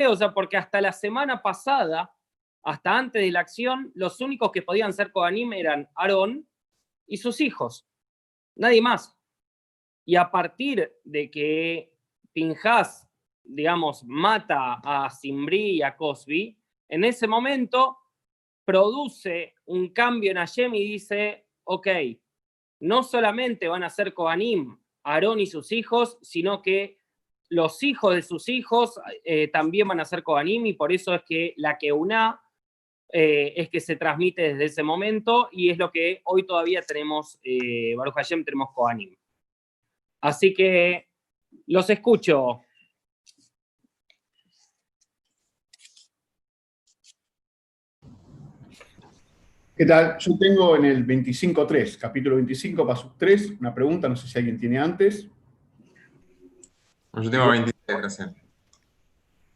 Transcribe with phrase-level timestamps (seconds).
[0.08, 2.14] O sea, porque hasta la semana pasada,
[2.62, 6.48] hasta antes de la acción, los únicos que podían ser Kohanim eran Aarón
[7.06, 7.86] y sus hijos.
[8.56, 9.16] Nadie más.
[10.04, 11.92] Y a partir de que
[12.32, 13.08] Pinjas,
[13.42, 16.58] digamos, mata a Simbri y a Cosby,
[16.88, 17.98] en ese momento
[18.64, 21.88] produce un cambio en Hashem y dice, ok,
[22.80, 26.99] no solamente van a ser Kohanim, Aarón y sus hijos, sino que
[27.50, 31.22] los hijos de sus hijos eh, también van a ser Kohanim y por eso es
[31.22, 32.40] que la que una
[33.12, 37.40] eh, es que se transmite desde ese momento y es lo que hoy todavía tenemos,
[37.42, 39.16] eh, Baruch Hashem, tenemos Kohanim.
[40.20, 41.08] Así que
[41.66, 42.60] los escucho.
[49.76, 50.18] ¿Qué tal?
[50.18, 54.60] Yo tengo en el 25.3, capítulo 25, paso 3, una pregunta, no sé si alguien
[54.60, 55.28] tiene antes.
[57.14, 58.34] Yo tengo 23 recién.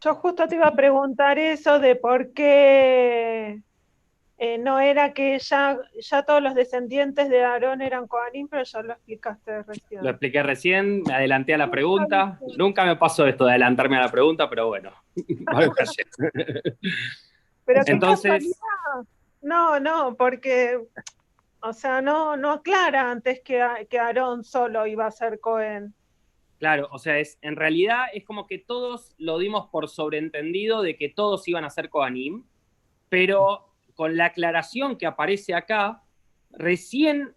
[0.00, 3.62] Yo justo te iba a preguntar eso de por qué
[4.36, 8.82] eh, no era que ya, ya todos los descendientes de Aarón eran Kohanim, pero ya
[8.82, 10.02] lo explicaste recién.
[10.02, 12.40] Lo expliqué recién, me adelanté a la pregunta.
[12.58, 14.90] Nunca me pasó esto de adelantarme a la pregunta, pero bueno.
[17.64, 18.60] pero qué Entonces-.
[19.40, 20.80] No, no, porque,
[21.60, 25.94] o sea, no, no aclara antes que, que Aarón solo iba a ser Cohen.
[26.58, 30.96] Claro, o sea, es, en realidad es como que todos lo dimos por sobreentendido de
[30.96, 32.44] que todos iban a ser Kohanim,
[33.08, 36.02] pero con la aclaración que aparece acá,
[36.50, 37.34] recién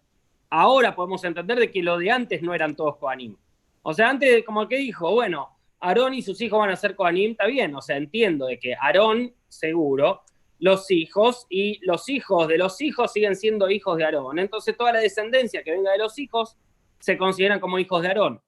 [0.50, 3.36] ahora podemos entender de que lo de antes no eran todos Kohanim.
[3.82, 7.32] O sea, antes como que dijo, bueno, Aarón y sus hijos van a ser Kohanim,
[7.32, 10.22] está bien, o sea, entiendo de que Aarón, seguro,
[10.60, 14.38] los hijos y los hijos de los hijos siguen siendo hijos de Aarón.
[14.38, 16.56] Entonces toda la descendencia que venga de los hijos
[16.98, 18.40] se consideran como hijos de Aarón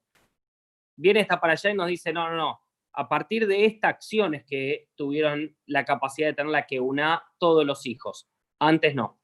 [1.01, 2.61] viene esta para allá y nos dice, no, no, no,
[2.93, 7.23] a partir de esta acción es que tuvieron la capacidad de tener la que una
[7.37, 8.29] todos los hijos.
[8.59, 9.19] Antes no.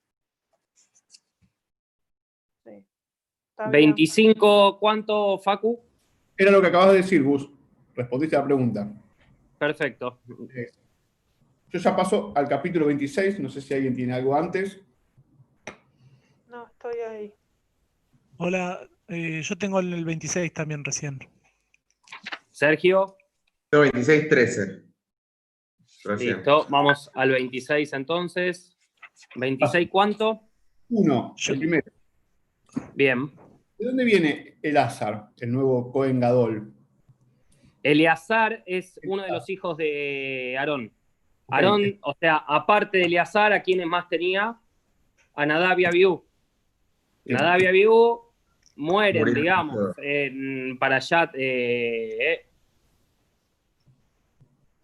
[2.64, 2.86] Sí.
[3.52, 3.92] Está bien.
[3.92, 5.80] 25, ¿cuánto, Facu?
[6.37, 7.49] Era lo que acabas de decir, Gus.
[7.95, 8.92] Respondiste a la pregunta.
[9.58, 10.20] Perfecto.
[11.70, 14.80] Yo ya paso al capítulo 26, no sé si alguien tiene algo antes.
[16.48, 17.33] No, estoy ahí.
[18.37, 21.20] Hola, eh, yo tengo el 26 también recién.
[22.61, 23.15] Sergio,
[23.69, 24.83] Tengo 26, 13.
[26.05, 26.37] Recién.
[26.37, 26.65] listo.
[26.71, 28.75] Vamos al 26 entonces.
[29.35, 30.41] ¿26 cuánto?
[30.89, 31.91] Uno, Yo- el primero.
[32.95, 33.31] Bien.
[33.77, 36.73] ¿De dónde viene el Azar, el nuevo Cohen Gadol?
[37.83, 40.91] Eleazar es uno de los hijos de Aarón.
[41.49, 44.59] Aarón, o sea, aparte de Eleazar, ¿a quiénes más tenía?
[45.35, 46.25] A Nadab y Abiú.
[47.23, 48.19] Nadab y Abiú
[48.77, 51.30] mueren, digamos, en, para allá.
[51.33, 52.45] eh, eh.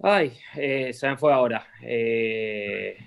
[0.02, 1.66] Ay, eh, se me fue ahora.
[1.82, 2.98] Eh,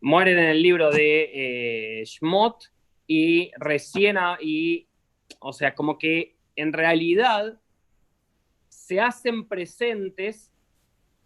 [0.00, 2.70] mueren en el libro de eh, Shmot
[3.06, 4.86] y recién, a- y,
[5.40, 7.60] o sea, como que en realidad
[8.68, 10.52] se hacen presentes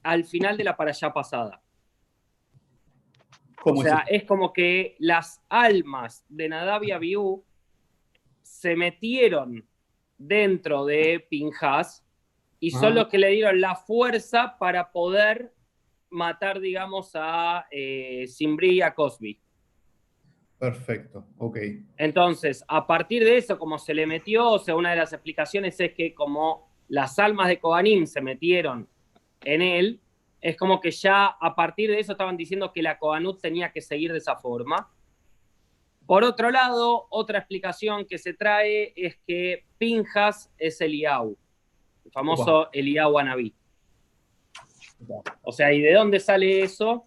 [0.03, 1.63] al final de la para allá pasada.
[3.61, 4.23] ¿Cómo O sea, es?
[4.23, 7.45] es como que las almas de Nadab y Abiú
[8.49, 9.69] se metieron
[10.17, 12.05] dentro de Pinjas
[12.59, 12.97] y son Ah.
[12.97, 15.53] los que le dieron la fuerza para poder
[16.11, 19.41] matar, digamos, a eh, Simbri y a Cosby.
[20.59, 21.57] Perfecto, ok.
[21.99, 25.79] Entonces, a partir de eso, como se le metió, o sea, una de las explicaciones
[25.79, 28.89] es que como las almas de Kohanim se metieron
[29.45, 30.01] en él,
[30.41, 33.81] es como que ya a partir de eso estaban diciendo que la Kohanut tenía que
[33.81, 34.91] seguir de esa forma.
[36.09, 41.37] Por otro lado, otra explicación que se trae es que Pinjas es Eliau,
[42.03, 43.55] el famoso Eliau Anabí.
[45.43, 47.05] O sea, ¿y de dónde sale eso?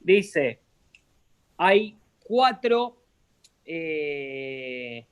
[0.00, 0.60] Dice,
[1.56, 3.02] hay cuatro,
[3.64, 5.06] eh,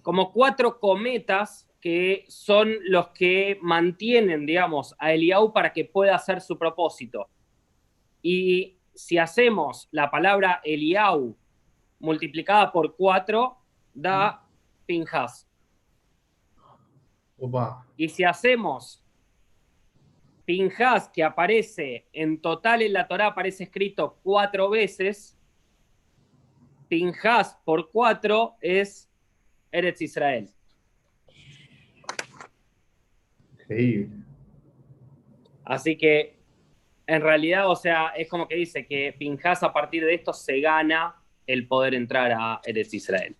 [0.00, 6.40] como cuatro cometas que son los que mantienen, digamos, a Eliau para que pueda hacer
[6.40, 7.28] su propósito.
[8.22, 11.36] Y si hacemos la palabra Eliau
[11.98, 13.58] multiplicada por cuatro,
[13.94, 14.44] da
[14.86, 15.48] Pinjas.
[17.38, 17.86] Opa.
[17.96, 19.02] Y si hacemos
[20.44, 25.38] Pinjas, que aparece en total en la Torá, aparece escrito cuatro veces,
[26.88, 29.10] Pinjas por cuatro es
[29.70, 30.50] Eretz Israel.
[33.54, 34.16] Increíble.
[35.64, 36.41] Así que,
[37.12, 40.60] en realidad, o sea, es como que dice que Pinjas a partir de esto se
[40.60, 41.14] gana
[41.46, 43.36] el poder entrar a Eres Israel.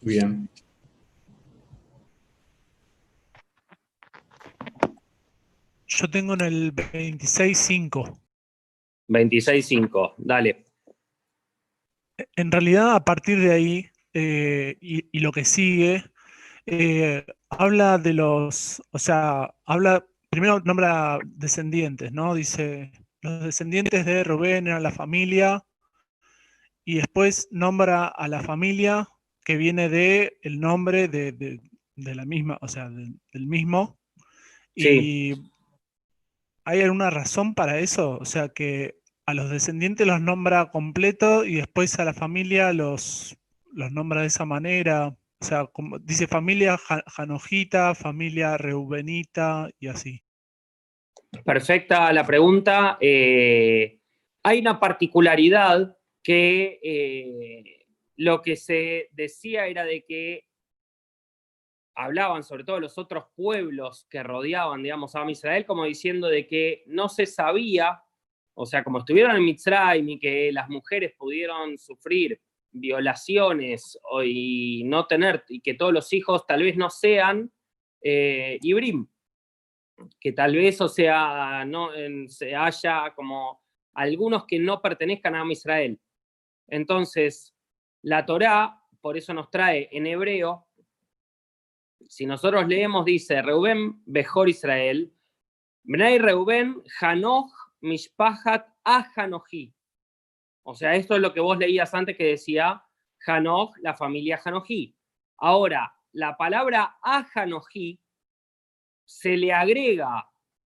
[0.00, 0.48] Bien.
[5.86, 8.20] Yo tengo en el 26.5.
[9.08, 10.64] 26.5, dale.
[12.34, 16.02] En realidad, a partir de ahí, eh, y lo que sigue,
[16.66, 22.34] eh, habla de los, o sea, habla, primero nombra descendientes, ¿no?
[22.34, 22.92] Dice,
[23.22, 25.64] los descendientes de Rubén eran la familia,
[26.84, 29.08] y después nombra a la familia
[29.44, 31.60] que viene de el nombre de, de-
[31.96, 33.98] de la misma, o sea, de- del mismo.
[34.76, 34.88] Sí.
[34.88, 35.50] Y
[36.64, 38.18] ¿hay alguna razón para eso?
[38.20, 43.36] O sea, que a los descendientes los nombra completo y después a la familia los,
[43.72, 45.16] los nombra de esa manera.
[45.40, 50.22] O sea, como dice familia Ja- Janojita, familia Reubenita y así.
[51.44, 52.96] Perfecta la pregunta.
[53.00, 54.00] Eh,
[54.42, 57.86] hay una particularidad que eh,
[58.16, 60.46] lo que se decía era de que
[61.94, 66.82] hablaban sobre todo los otros pueblos que rodeaban, digamos, a Israel, como diciendo de que
[66.86, 68.02] no se sabía,
[68.54, 72.40] o sea, como estuvieron en Mitzrayim y que las mujeres pudieron sufrir
[72.78, 77.52] violaciones y no tener, y que todos los hijos tal vez no sean
[78.02, 79.06] eh, Ibrim,
[80.20, 81.90] que tal vez, o sea, no
[82.28, 83.62] se haya como
[83.94, 85.98] algunos que no pertenezcan a Israel.
[86.68, 87.54] Entonces,
[88.02, 90.66] la Torá, por eso nos trae en hebreo,
[92.08, 95.12] si nosotros leemos, dice, Reubén, Bejor Israel,
[95.82, 97.50] Bnei Reubén, Hanoch,
[97.80, 99.75] Mishpahat, Ahanoji.
[100.68, 102.82] O sea, esto es lo que vos leías antes que decía
[103.24, 104.96] Hanoch, la familia Hanoji.
[105.38, 108.00] Ahora, la palabra Ahanoji
[109.04, 110.28] se le agrega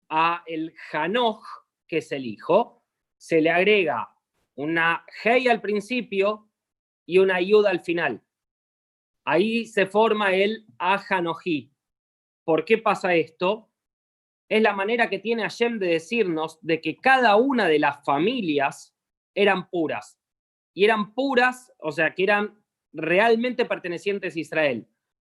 [0.10, 1.46] a el Hanoch,
[1.88, 2.84] que es el hijo,
[3.16, 4.14] se le agrega
[4.56, 6.52] una Hei al principio
[7.06, 8.22] y una Yud al final.
[9.24, 11.72] Ahí se forma el Ahanoji.
[12.44, 13.72] ¿Por qué pasa esto?
[14.50, 18.95] Es la manera que tiene Hashem de decirnos de que cada una de las familias
[19.36, 20.18] eran puras.
[20.74, 22.60] Y eran puras, o sea, que eran
[22.92, 24.88] realmente pertenecientes a Israel.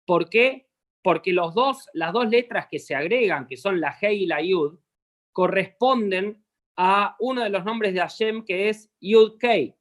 [0.06, 0.68] ¿Por qué?
[1.02, 4.42] Porque los dos, las dos letras que se agregan, que son la Hei y la
[4.42, 4.78] Yud,
[5.32, 6.44] corresponden
[6.76, 9.74] a uno de los nombres de Hashem que es Yud Kei.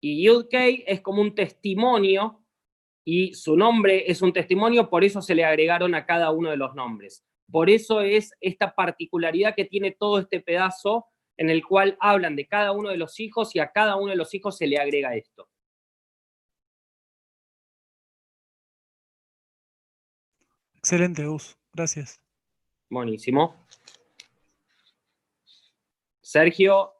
[0.00, 2.44] Y Yud Kei es como un testimonio
[3.04, 6.56] y su nombre es un testimonio, por eso se le agregaron a cada uno de
[6.56, 7.24] los nombres.
[7.50, 12.46] Por eso es esta particularidad que tiene todo este pedazo en el cual hablan de
[12.46, 15.14] cada uno de los hijos y a cada uno de los hijos se le agrega
[15.14, 15.48] esto.
[20.76, 21.56] Excelente, Gus.
[21.72, 22.20] Gracias.
[22.90, 23.66] Buenísimo.
[26.20, 26.94] Sergio,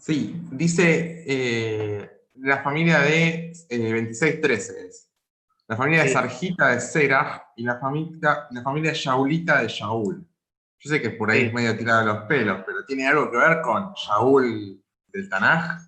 [0.00, 5.10] Sí, dice eh, la familia de eh, 2613 es.
[5.68, 6.08] La familia de.
[6.08, 10.26] Sarjita de Seraj y la familia, la familia Shaulita de Shaul.
[10.82, 13.60] Yo sé que por ahí es medio tirado los pelos, pero ¿tiene algo que ver
[13.62, 15.80] con Shaul del Tanaj?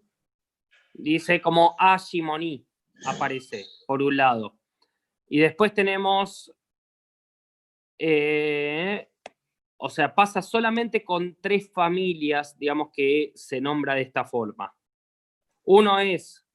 [0.93, 2.65] dice como a Shimoní,
[3.05, 4.57] aparece por un lado.
[5.27, 6.54] Y después tenemos
[7.97, 9.09] eh,
[9.77, 14.73] o sea, pasa solamente con tres familias, digamos, que se nombra de esta forma.
[15.65, 16.45] Uno es,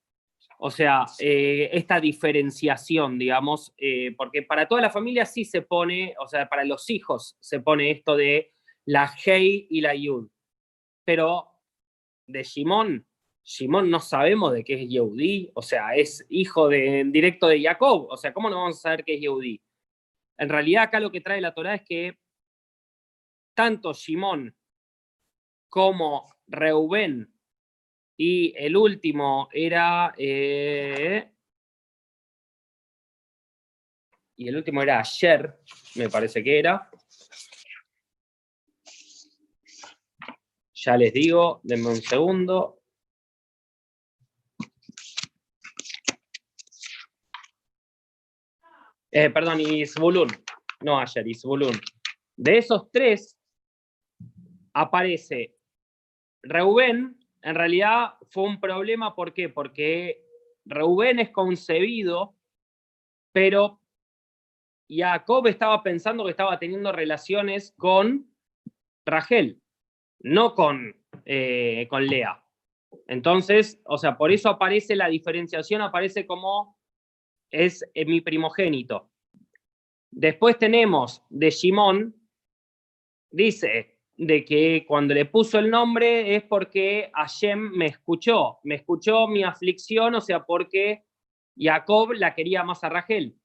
[0.58, 6.14] o sea, eh, esta diferenciación, digamos, eh, porque para toda la familia sí se pone,
[6.18, 8.52] o sea, para los hijos se pone esto de
[8.86, 10.28] la Hei y la Yud.
[11.04, 11.48] Pero
[12.26, 13.06] de Shimon,
[13.44, 18.06] Shimon no sabemos de qué es Yehudí, o sea, es hijo de, directo de Jacob,
[18.10, 19.60] o sea, ¿cómo no vamos a saber qué es Yehudí?
[20.40, 22.18] En realidad acá lo que trae la Torah es que
[23.54, 24.56] tanto Shimón
[25.68, 27.30] como Reubén
[28.16, 30.14] y el último era...
[30.16, 31.30] Eh,
[34.36, 35.60] y el último era ayer,
[35.96, 36.90] me parece que era.
[40.72, 42.79] Ya les digo, denme un segundo.
[49.12, 50.28] Eh, perdón, Isbulun.
[50.82, 51.78] No ayer, Isbulun.
[52.36, 53.36] De esos tres,
[54.72, 55.54] aparece
[56.42, 59.48] Reubén, en realidad fue un problema, ¿por qué?
[59.48, 60.22] Porque
[60.64, 62.36] Reubén es concebido,
[63.32, 63.80] pero
[64.88, 68.32] Jacob estaba pensando que estaba teniendo relaciones con
[69.06, 69.60] Rachel,
[70.20, 72.42] no con, eh, con Lea.
[73.06, 76.79] Entonces, o sea, por eso aparece la diferenciación, aparece como
[77.50, 79.10] es eh, mi primogénito.
[80.10, 82.16] Después tenemos de Shimón,
[83.30, 89.26] dice de que cuando le puso el nombre es porque Hashem me escuchó, me escuchó
[89.28, 91.04] mi aflicción, o sea, porque
[91.56, 93.36] Jacob la quería más a Rachel.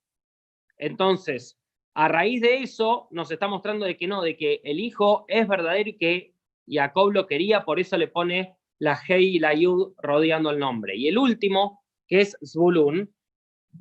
[0.78, 1.58] Entonces,
[1.94, 5.48] a raíz de eso, nos está mostrando de que no, de que el hijo es
[5.48, 6.34] verdadero y que
[6.68, 10.98] Jacob lo quería, por eso le pone la Hei y la Yud rodeando el nombre.
[10.98, 13.15] Y el último, que es Zvulun,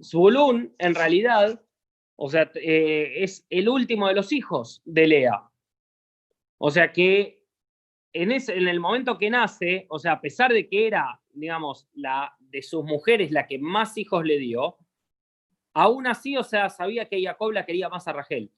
[0.02, 1.62] Zvulun en realidad,
[2.16, 5.50] o sea, eh, es el último de los hijos de Lea.
[6.58, 7.42] O sea que
[8.12, 11.88] en, ese, en el momento que nace, o sea, a pesar de que era, digamos,
[11.92, 14.78] la de sus mujeres la que más hijos le dio,
[15.74, 18.52] aún así, o sea, sabía que Jacob la quería más a Rachel.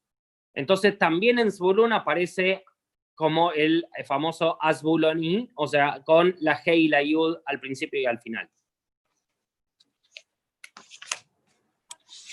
[0.55, 2.65] Entonces también en Zvulun aparece
[3.15, 8.05] como el famoso Asbuloni, o sea, con la G y la Yud al principio y
[8.05, 8.49] al final.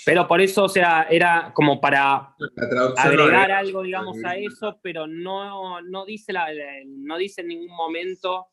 [0.04, 2.34] Pero por eso, o sea, era como para
[2.96, 6.48] agregar algo, digamos, a eso, pero no, no, dice, la,
[6.86, 8.48] no dice en ningún momento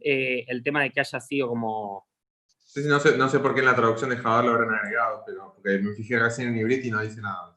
[0.00, 2.08] eh, el tema de que haya sido como...
[2.58, 5.22] Sí, no, sé, no sé por qué en la traducción de Java lo habrán agregado,
[5.24, 7.54] pero porque me fijé recién en Ibrit y no dice nada.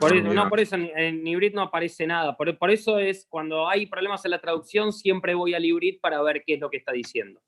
[0.00, 2.36] Por eso, no, por eso en Ibrit no aparece nada.
[2.36, 6.20] Por, por, eso es cuando hay problemas en la traducción, siempre voy al Ibrit para
[6.22, 7.40] ver qué es lo que está diciendo.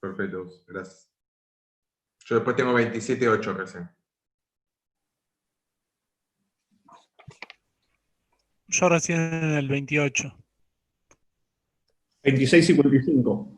[0.00, 1.08] Perfecto, gracias.
[2.24, 3.97] Yo después tengo 27.8 recién.
[8.68, 10.34] Yo recién en el 28.
[12.22, 13.48] 26, 55.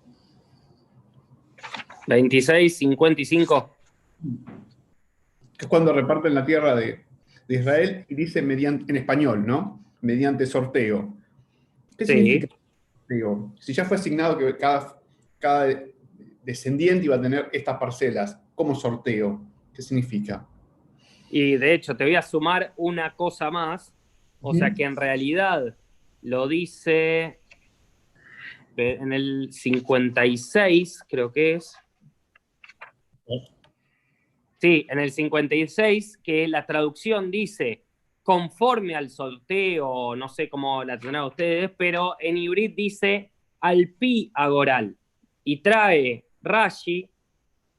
[2.06, 3.76] 26, 55.
[5.58, 7.04] Es cuando reparten la tierra de,
[7.48, 9.84] de Israel y dice mediante, en español, ¿no?
[10.00, 11.14] Mediante sorteo.
[11.96, 12.12] ¿Qué Sí.
[12.14, 12.54] significa
[13.00, 13.52] sorteo?
[13.60, 14.96] Si ya fue asignado que cada,
[15.38, 15.82] cada
[16.42, 19.42] descendiente iba a tener estas parcelas, ¿cómo sorteo?
[19.74, 20.46] ¿Qué significa?
[21.30, 23.92] Y de hecho, te voy a sumar una cosa más.
[24.40, 25.76] O sea que en realidad
[26.22, 27.40] lo dice
[28.76, 31.76] en el 56, creo que es.
[34.58, 37.84] Sí, en el 56, que la traducción dice
[38.22, 44.30] conforme al sorteo, no sé cómo la tendrán ustedes, pero en hibrid dice al pi
[44.34, 44.96] agoral.
[45.42, 47.10] Y trae Rashi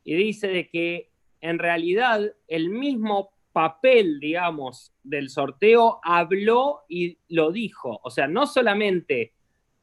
[0.03, 7.51] y dice de que en realidad el mismo papel, digamos, del sorteo habló y lo
[7.51, 7.99] dijo.
[8.03, 9.33] O sea, no solamente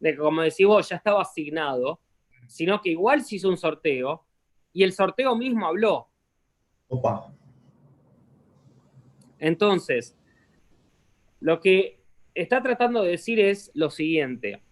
[0.01, 2.01] de que, como decís vos, ya estaba asignado,
[2.47, 4.25] sino que igual se hizo un sorteo
[4.73, 6.09] y el sorteo mismo habló.
[6.89, 7.33] Opa.
[9.39, 10.17] Entonces,
[11.41, 12.01] lo que
[12.35, 14.63] está tratando de decir es lo siguiente.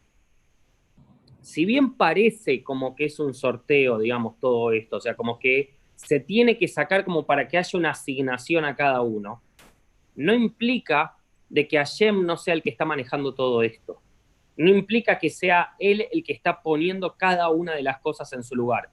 [1.41, 5.76] Si bien parece como que es un sorteo, digamos, todo esto, o sea, como que
[5.97, 9.43] se tiene que sacar como para que haya una asignación a cada uno,
[10.15, 11.17] no implica
[11.49, 14.01] de que Hashem no sea el que está manejando todo esto.
[14.57, 18.43] No implica que sea él el que está poniendo cada una de las cosas en
[18.43, 18.91] su lugar.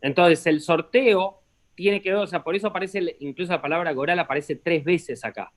[0.00, 1.42] Entonces, el sorteo
[1.74, 5.24] tiene que ver, o sea, por eso aparece, incluso la palabra Goral aparece tres veces
[5.24, 5.52] acá.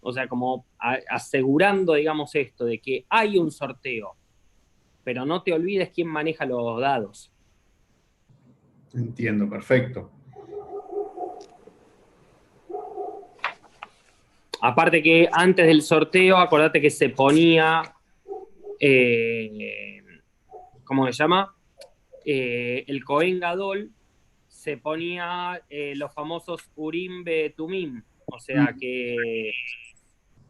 [0.00, 4.16] O sea, como a- asegurando, digamos, esto, de que hay un sorteo,
[5.04, 7.32] pero no te olvides quién maneja los dados.
[8.94, 10.10] Entiendo, perfecto.
[14.62, 17.82] Aparte que antes del sorteo, acordate que se ponía,
[18.78, 20.02] eh,
[20.84, 21.54] ¿cómo se llama?
[22.26, 23.90] Eh, el Cohen Gadol
[24.48, 28.78] se ponía eh, los famosos Urim Betumim, o sea Mm.
[28.78, 29.52] que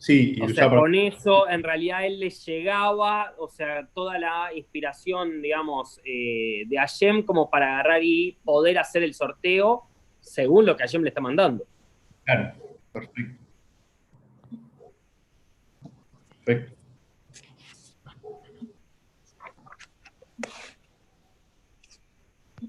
[0.00, 4.48] Sí, y o sea, con eso en realidad él le llegaba, o sea, toda la
[4.54, 9.82] inspiración, digamos, eh, de Hashem como para agarrar y poder hacer el sorteo
[10.18, 11.66] según lo que Hashem le está mandando.
[12.24, 12.54] Claro,
[12.90, 13.44] perfecto.
[16.46, 16.76] Perfecto.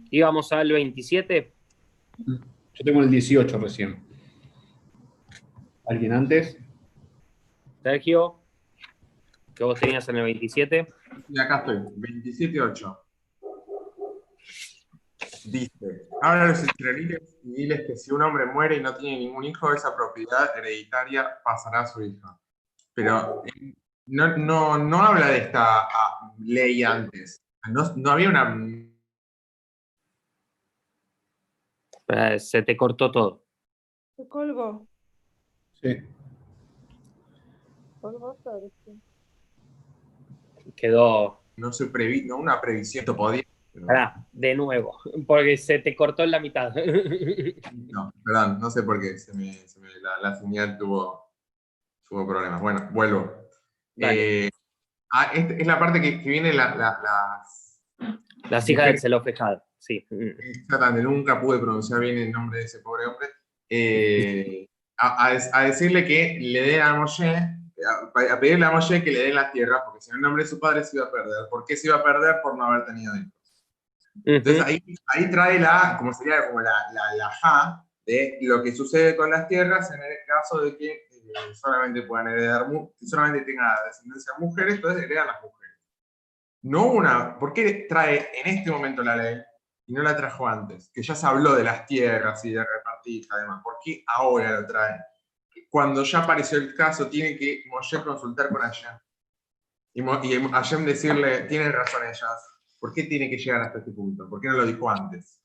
[0.09, 1.53] Íbamos al 27.
[2.27, 4.03] Yo tengo el 18 recién.
[5.85, 6.57] ¿Alguien antes?
[7.81, 8.39] Sergio,
[9.55, 10.93] que vos tenías en el 27.
[11.29, 12.99] Y acá estoy, 27.8.
[15.45, 19.19] Dice, habla a los israelíes y diles que si un hombre muere y no tiene
[19.19, 22.39] ningún hijo, esa propiedad hereditaria pasará a su hija.
[22.93, 23.73] Pero eh,
[24.07, 27.43] no, no, no habla de esta ah, ley antes.
[27.69, 28.55] No, no había una...
[32.39, 33.45] Se te cortó todo.
[34.17, 34.85] Se colgó.
[35.81, 35.97] Sí.
[38.01, 38.37] Todo,
[38.85, 38.99] sí.
[40.75, 41.43] Quedó.
[41.57, 43.43] No se previ, no una previsión, esto podía.
[43.73, 46.73] pero- Pará, de nuevo, porque se te cortó en la mitad.
[46.75, 49.17] No, perdón, no sé por qué.
[49.17, 51.31] Se me, se me- la, la señal tuvo,
[52.09, 52.61] tuvo problemas.
[52.61, 53.31] Bueno, vuelvo.
[53.97, 54.49] Eh,
[55.13, 57.81] ah, es la parte que, que viene la- la- las.
[58.49, 60.05] Las hijas del Zelofejad, sí.
[60.09, 63.27] Exactamente, nunca pude pronunciar bien el nombre de ese pobre hombre.
[63.69, 64.67] Eh,
[64.97, 67.33] a, a a decirle que le den a Moshe,
[67.83, 70.43] a, a pedirle a Moshe que le den las tierras, porque si no el nombre
[70.43, 71.49] de su padre se iba a perder.
[71.49, 72.41] ¿Por qué se iba a perder?
[72.41, 73.31] Por no haber tenido hijos.
[74.25, 78.73] Entonces ahí, ahí trae la, como sería como la, la, la ja de lo que
[78.73, 82.67] sucede con las tierras en el caso de que eh, solamente puedan heredar,
[82.99, 85.77] que solamente tenga descendencia mujeres, entonces heredan las mujeres.
[86.63, 89.41] No una, ¿por qué trae en este momento la ley
[89.87, 90.91] y no la trajo antes?
[90.93, 93.61] Que ya se habló de las tierras y de repartir además.
[93.63, 94.99] ¿Por qué ahora lo trae?
[95.71, 98.93] Cuando ya apareció el caso, tiene que Moshe consultar con Hashem.
[99.93, 103.91] Y, Mo- y Hashem decirle, tienen razón ellas, ¿Por qué tiene que llegar hasta este
[103.91, 104.27] punto?
[104.27, 105.39] ¿Por qué no lo dijo antes?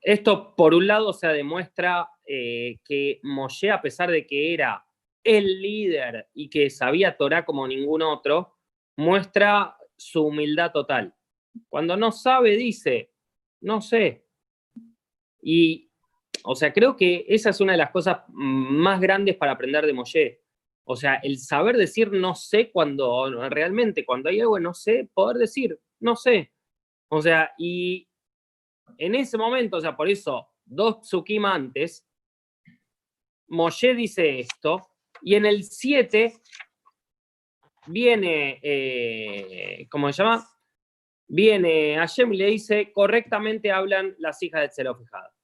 [0.00, 4.84] Esto, por un lado, o sea, demuestra eh, que Moshe, a pesar de que era
[5.22, 8.58] el líder y que sabía Torah como ningún otro,
[8.96, 11.14] muestra su humildad total.
[11.68, 13.12] Cuando no sabe, dice,
[13.60, 14.26] no sé.
[15.40, 15.87] Y,
[16.50, 19.92] o sea, creo que esa es una de las cosas más grandes para aprender de
[19.92, 20.40] Moshe.
[20.84, 25.36] O sea, el saber decir no sé cuando realmente, cuando hay algo no sé, poder
[25.36, 26.50] decir no sé.
[27.08, 28.08] O sea, y
[28.96, 32.08] en ese momento, o sea, por eso, dos psukim antes,
[33.48, 34.88] Moshe dice esto,
[35.20, 36.32] y en el 7
[37.88, 40.48] viene, eh, ¿cómo se llama?
[41.26, 45.37] Viene Hashem y le dice, correctamente hablan las hijas de Zelofejada.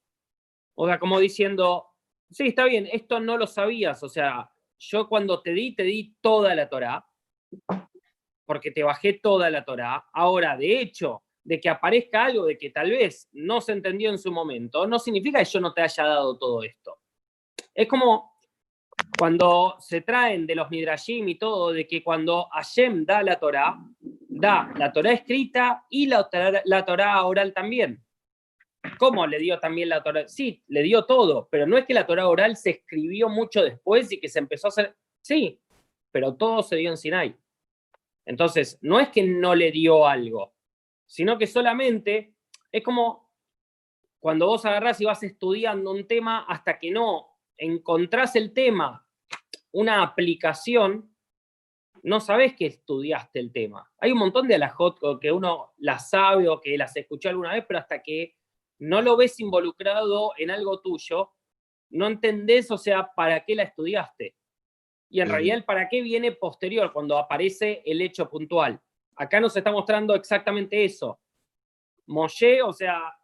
[0.75, 1.87] O sea, como diciendo,
[2.29, 6.15] sí, está bien, esto no lo sabías, o sea, yo cuando te di, te di
[6.21, 7.05] toda la Torá,
[8.45, 10.05] porque te bajé toda la Torá.
[10.13, 14.17] Ahora, de hecho, de que aparezca algo de que tal vez no se entendió en
[14.17, 16.99] su momento, no significa que yo no te haya dado todo esto.
[17.73, 18.35] Es como
[19.17, 23.77] cuando se traen de los Midrashim y todo, de que cuando Hashem da la Torá,
[23.99, 26.27] da la Torá escrita y la,
[26.65, 28.04] la Torá oral también.
[28.97, 30.27] ¿Cómo le dio también la Torá?
[30.27, 34.11] Sí, le dio todo, pero no es que la Torá oral se escribió mucho después
[34.11, 34.95] y que se empezó a hacer.
[35.21, 35.59] Sí,
[36.11, 37.35] pero todo se dio en Sinai.
[38.25, 40.55] Entonces, no es que no le dio algo,
[41.05, 42.33] sino que solamente
[42.71, 43.31] es como
[44.19, 49.07] cuando vos agarrás y vas estudiando un tema hasta que no encontrás el tema,
[49.71, 51.15] una aplicación,
[52.01, 53.91] no sabés que estudiaste el tema.
[53.99, 57.65] Hay un montón de alajot que uno las sabe o que las escuchó alguna vez,
[57.67, 58.34] pero hasta que
[58.79, 61.31] no lo ves involucrado en algo tuyo,
[61.89, 64.35] no entendés, o sea, para qué la estudiaste.
[65.09, 68.81] Y en realidad el para qué viene posterior, cuando aparece el hecho puntual.
[69.15, 71.19] Acá nos está mostrando exactamente eso.
[72.07, 73.15] Moshe, o sea,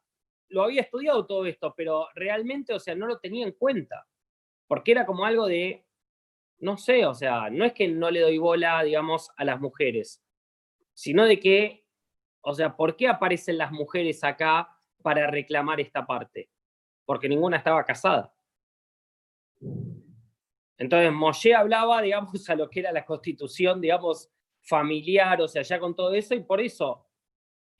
[0.50, 4.08] lo había estudiado todo esto, pero realmente, o sea, no lo tenía en cuenta.
[4.68, 5.86] Porque era como algo de,
[6.60, 10.24] no sé, o sea, no es que no le doy bola, digamos, a las mujeres,
[10.94, 11.86] sino de que,
[12.42, 16.50] o sea, ¿por qué aparecen las mujeres acá para reclamar esta parte?
[17.06, 18.34] Porque ninguna estaba casada.
[20.78, 24.32] Entonces, Moshe hablaba, digamos, a lo que era la constitución, digamos,
[24.64, 27.08] familiar, o sea, ya con todo eso, y por eso,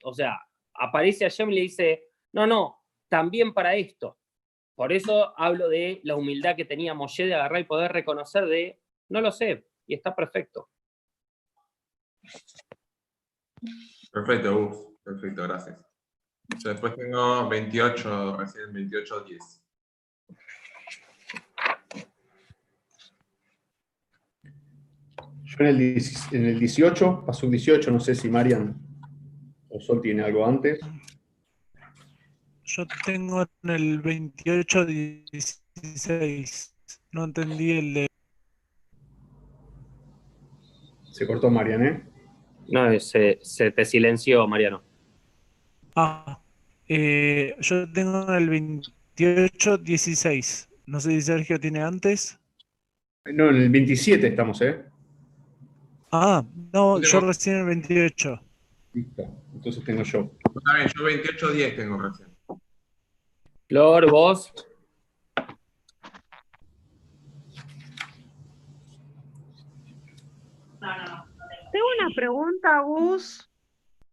[0.04, 0.38] o sea,
[0.74, 4.18] aparece Hashem y le dice, no, no, también para esto.
[4.74, 8.80] Por eso hablo de la humildad que tenía Moshe de agarrar y poder reconocer de,
[9.08, 10.70] no lo sé, y está perfecto.
[14.12, 14.92] Perfecto, Gus.
[15.02, 15.91] Perfecto, gracias.
[16.58, 19.62] Yo después tengo 28, recién 28, 10.
[25.44, 28.74] Yo en el, 10 en el 18, pasó un 18, no sé si Marian
[29.68, 30.80] o Sol tiene algo antes.
[32.64, 36.74] Yo tengo en el 28, 16.
[37.12, 38.06] No entendí el de.
[41.10, 42.02] Se cortó Marian, ¿eh?
[42.68, 44.91] No, se, se te silenció, Mariano.
[45.94, 46.40] Ah,
[46.88, 50.68] eh, yo tengo en el 28, 16.
[50.86, 52.38] No sé si Sergio tiene antes.
[53.26, 54.84] No, en el 27 estamos, ¿eh?
[56.10, 58.40] Ah, no, Yo tengo- recién el 28.
[58.92, 59.22] Listo.
[59.54, 60.30] Entonces tengo yo.
[60.54, 62.28] Está bien, yo 28, 10 tengo recién.
[63.68, 64.52] Flor, vos.
[70.80, 73.48] Tengo una pregunta, Gus.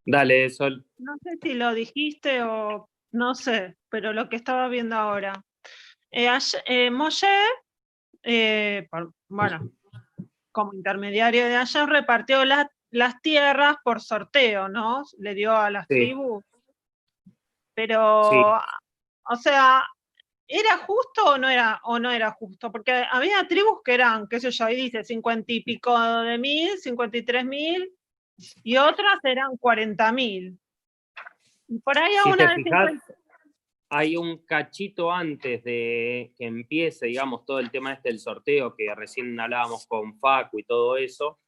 [0.05, 0.85] Dale, Sol.
[0.99, 5.33] No sé si lo dijiste o no sé, pero lo que estaba viendo ahora.
[6.11, 6.29] Eh,
[6.65, 7.27] eh, Moshe,
[8.23, 9.71] eh, por- bueno,
[10.51, 15.03] como intermediario de ayer, repartió la- las tierras por sorteo, ¿no?
[15.19, 15.95] Le dio a las Sí.
[15.95, 16.43] tribus.
[17.73, 18.43] Pero, Sí.
[19.23, 19.85] o sea,
[20.47, 22.71] ¿era justo o no era, o no era justo?
[22.71, 26.77] Porque había tribus que eran, qué sé yo, ahí dice, cincuenta y pico de mil,
[26.79, 27.89] cincuenta y tres mil,
[28.63, 30.59] y otras eran cuarenta mil.
[31.83, 33.19] Por ahí a Si una te de fijas, 50
[33.91, 38.93] hay un cachito antes de que empiece, digamos, todo el tema este del sorteo que
[38.93, 41.39] recién hablábamos con Facu y todo eso.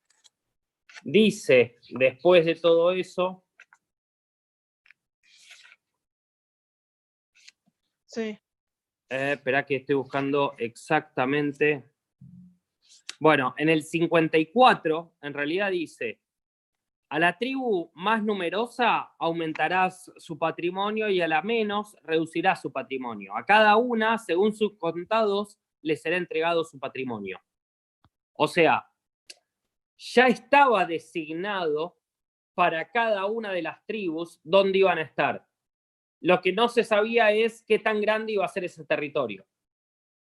[1.04, 3.46] Dice, después de todo eso,
[8.06, 8.38] Sí.
[9.10, 11.86] eh, espera que estoy buscando exactamente.
[13.20, 16.20] Bueno, en el 54, en realidad dice,
[17.12, 23.36] a la tribu más numerosa aumentarás su patrimonio y a la menos reducirás su patrimonio.
[23.36, 27.42] A cada una, según sus contados, le será entregado su patrimonio.
[28.32, 28.90] O sea,
[29.98, 31.98] ya estaba designado
[32.54, 35.46] para cada una de las tribus dónde iban a estar.
[36.22, 39.46] Lo que no se sabía es qué tan grande iba a ser ese territorio.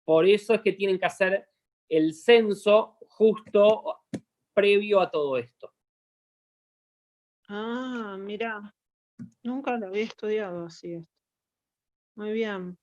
[0.05, 1.49] Por eso es que tienen que hacer
[1.89, 4.01] el censo justo
[4.53, 5.72] previo a todo esto.
[7.55, 8.75] Ah, mira,
[9.43, 10.95] nunca lo había estudiado así.
[10.95, 11.11] esto.
[12.17, 12.79] Muy bien.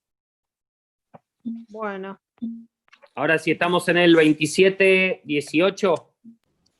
[1.69, 2.19] Bueno,
[3.15, 6.13] Ahora si estamos en el 27, 18,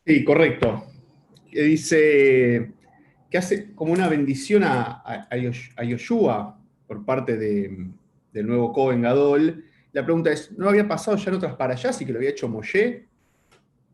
[0.05, 0.83] Sí, correcto.
[1.51, 2.73] Que dice
[3.29, 7.89] que hace como una bendición a, a, a Yosh- a Yoshua por parte de-
[8.31, 9.65] del nuevo Cohen Gadol.
[9.91, 12.29] La pregunta es, ¿no había pasado ya en otras para allá, y que lo había
[12.29, 13.07] hecho Moshe?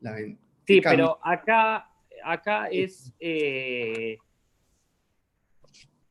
[0.01, 1.89] La sí, pero acá,
[2.25, 3.13] acá es...
[3.19, 4.17] eh,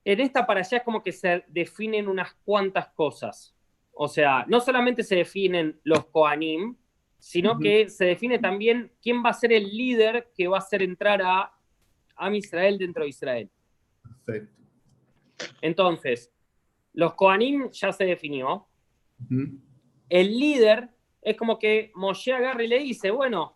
[0.04, 3.56] en esta para allá es como que se definen unas cuantas cosas.
[3.92, 6.76] O sea, no solamente se definen los Koanim,
[7.18, 10.82] sino que se define también quién va a ser el líder que va a hacer
[10.82, 11.50] entrar a
[12.16, 13.50] Am Israel dentro de Israel.
[14.26, 14.62] Perfecto.
[15.62, 16.30] Entonces,
[16.92, 18.66] los Koanim ya se definió.
[20.10, 20.90] El líder
[21.22, 23.54] es como que Moshe agarra y le dice, bueno,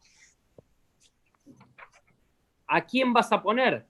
[2.69, 3.87] ¿a quién vas a poner?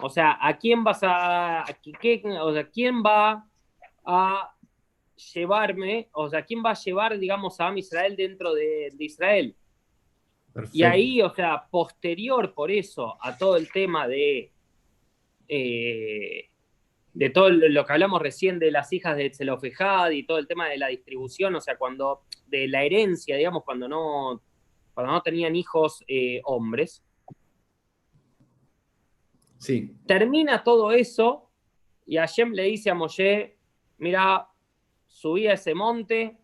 [0.00, 3.46] O sea, ¿a quién vas a, a qué- o sea, quién va
[4.04, 4.54] a
[5.34, 9.56] llevarme, o sea, quién va a llevar, digamos, a Am Israel dentro de, de Israel?
[10.72, 14.52] Y ahí, o sea, posterior por eso a todo el tema de,
[15.48, 16.48] eh,
[17.14, 20.68] de todo lo que hablamos recién de las hijas de Zelofejad y todo el tema
[20.68, 24.42] de la distribución, o sea, cuando, de la herencia, digamos, cuando no,
[24.94, 27.02] cuando no tenían hijos eh, hombres,
[29.62, 31.48] Sí, termina todo eso
[32.04, 33.56] y Hashem le dice a Moshe,
[33.98, 34.48] mira,
[35.06, 36.36] subí a ese monte,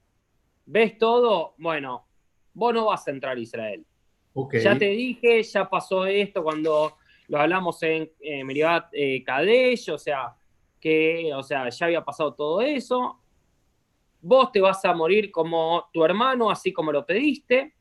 [0.64, 2.06] ves todo, bueno,
[2.54, 3.84] vos no vas a entrar a Israel.
[4.34, 4.58] ok.
[4.58, 9.98] Ya te dije, ya pasó esto cuando lo hablamos en eh, Meribat eh, Kadesh, o
[9.98, 10.36] sea,
[10.78, 13.18] que o sea, ya había pasado todo eso.
[14.20, 17.74] Vos te vas a morir como tu hermano, así como lo pediste,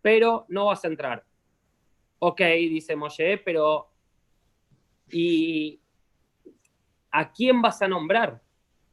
[0.00, 1.24] pero no vas a entrar.
[2.20, 3.91] Ok, dice Moshe, pero
[5.12, 5.80] ¿y
[7.10, 8.42] a quién vas a nombrar?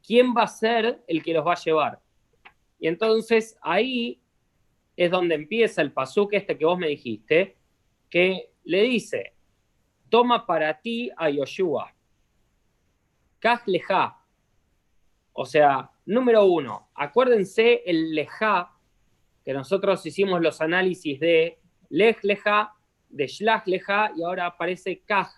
[0.06, 2.00] ¿Quién va a ser el que los va a llevar?
[2.78, 4.20] Y entonces ahí
[4.96, 7.56] es donde empieza el pasuk este que vos me dijiste,
[8.08, 9.34] que le dice,
[10.08, 11.94] toma para ti a Yoshua,
[13.38, 14.18] Kaj leja,
[15.32, 18.76] O sea, número uno, acuérdense el lejá,
[19.42, 22.18] que nosotros hicimos los análisis de lej
[23.08, 25.30] de shlach lejá, y ahora aparece kaj.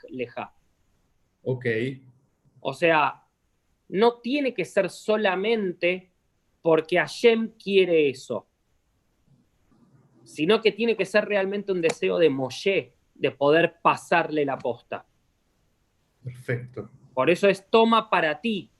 [1.42, 1.66] Ok.
[2.61, 3.24] O sea,
[3.88, 6.12] no tiene que ser solamente
[6.62, 8.46] porque Hashem quiere eso,
[10.24, 15.05] sino que tiene que ser realmente un deseo de Moshe, de poder pasarle la posta.
[16.22, 16.88] Perfecto.
[17.12, 18.70] Por eso es toma para ti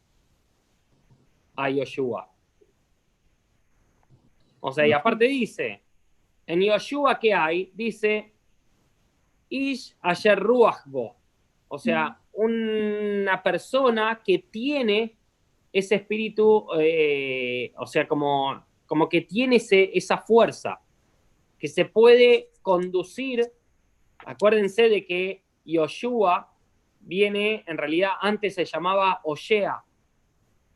[1.57, 2.31] a Yoshua.
[4.61, 5.83] O sea, y aparte dice,
[6.46, 7.72] en Yoshua ¿qué hay?
[7.75, 8.33] Dice,
[9.48, 11.16] Ish Asher Ruachbo.
[11.68, 15.16] O sea, una persona que tiene
[15.73, 20.81] ese espíritu, eh, o sea, como, como que tiene ese, esa fuerza,
[21.59, 23.53] que se puede conducir.
[24.18, 26.53] Acuérdense de que Yoshua
[27.01, 29.83] viene, en realidad antes se llamaba Oshea.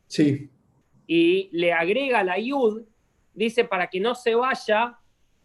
[0.07, 0.49] Sí.
[1.05, 2.83] Y le agrega la Yud,
[3.33, 4.99] dice, para que no se vaya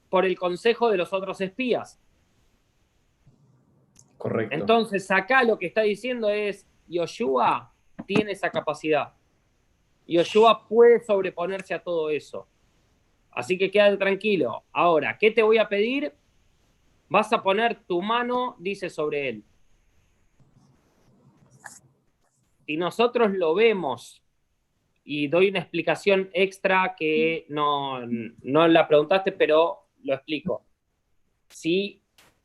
[0.09, 2.02] por el consejo de los otros espías.
[4.23, 4.55] Correcto.
[4.55, 7.75] Entonces, acá lo que está diciendo es, Yoshua
[8.07, 9.15] tiene esa capacidad.
[10.07, 12.47] Yoshua puede sobreponerse a todo eso.
[13.33, 14.63] Así que quédate tranquilo.
[14.71, 16.15] Ahora, ¿qué te voy a pedir?
[17.09, 19.45] Vas a poner tu mano, dice, sobre él.
[22.65, 24.23] Si nosotros lo vemos,
[25.03, 30.65] y doy una explicación extra que no, no la preguntaste, pero lo explico.
[31.49, 32.02] Si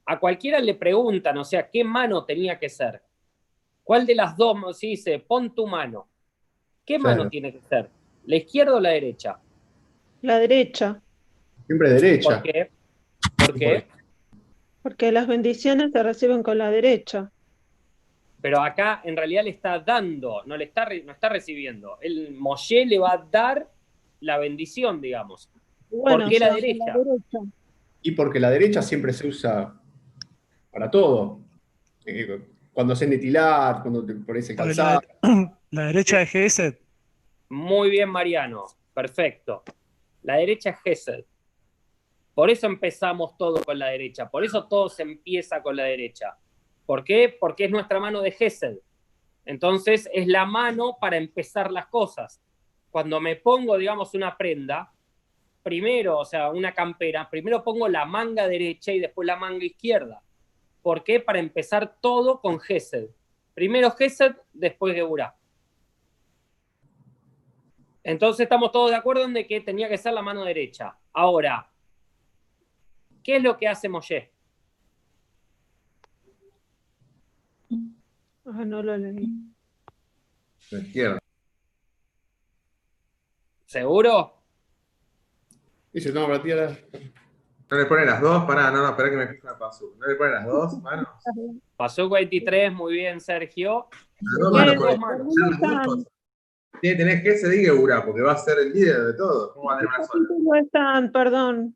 [0.08, 3.02] a cualquiera le preguntan, o sea, ¿qué mano tenía que ser?
[3.84, 4.78] ¿Cuál de las dos?
[4.78, 6.08] Si dice, pon tu mano.
[6.86, 7.18] ¿Qué Claro.
[7.18, 7.90] mano tiene que ser?
[8.26, 9.38] ¿La izquierda o la derecha?
[10.22, 11.02] La derecha,
[11.66, 12.30] Siempre derecha.
[12.30, 12.72] ¿Por qué?
[13.38, 13.86] ¿Por qué?
[14.82, 17.30] porque las bendiciones se reciben con la derecha.
[18.40, 21.98] Pero acá en realidad le está dando, no le está, no está recibiendo.
[22.00, 23.70] El Moshe le va a dar
[24.22, 25.50] la bendición, digamos.
[25.90, 26.96] Bueno, qué la derecha.
[28.02, 29.74] Y porque la derecha siempre se usa
[30.78, 31.40] para todo.
[32.06, 32.40] Eh,
[32.72, 35.02] Cuando haces netilar, cuando te pones el calzado.
[35.24, 36.78] La, la derecha de GS,
[37.50, 38.68] Muy bien, Mariano.
[38.94, 39.64] Perfecto.
[40.22, 41.26] La derecha es Gesed.
[42.36, 44.30] Por eso empezamos todo con la derecha.
[44.30, 46.38] Por eso todo se empieza con la derecha.
[46.86, 47.36] ¿Por qué?
[47.40, 48.78] Porque es nuestra mano de Gesed.
[49.46, 52.40] Entonces es la mano para empezar las cosas.
[52.92, 54.94] Cuando me pongo, digamos, una prenda,
[55.64, 60.22] primero, o sea, una campera, primero pongo la manga derecha y después la manga izquierda.
[60.88, 61.20] ¿Por qué?
[61.20, 63.10] Para empezar todo con Gesed.
[63.54, 65.36] Primero Gesed, después Geburah.
[68.06, 70.98] Entonces estamos todos de acuerdo en de que tenía que ser la mano derecha.
[71.12, 71.70] Ahora,
[73.22, 74.32] ¿qué es lo que hace Moshe?
[78.46, 79.28] Ah, no lo leí.
[80.72, 81.20] La izquierda.
[83.66, 84.42] ¿Seguro?
[85.92, 86.78] Dice, no, para ti ahora-
[87.70, 88.46] ¿No le pone las dos?
[88.46, 89.94] Pará, no, no, espera que me fijo la paso.
[89.98, 91.08] ¿No le pone las dos manos?
[91.76, 93.88] Pasó 23, muy bien, Sergio.
[94.22, 95.60] Las dos manos, manos.
[95.60, 96.08] las.
[96.82, 99.54] Tiene que se diga Ura, porque va a ser el líder de todo.
[99.54, 100.28] ¿Cómo va a tener una sola?
[100.40, 101.76] No están, perdón.